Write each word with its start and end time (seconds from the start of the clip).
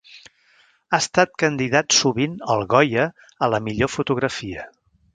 Ha 0.93 0.99
estat 1.03 1.35
candidat 1.43 1.97
sovint 1.99 2.35
al 2.57 2.65
Goya 2.75 3.07
a 3.49 3.55
la 3.57 3.63
millor 3.71 3.97
fotografia. 3.99 4.69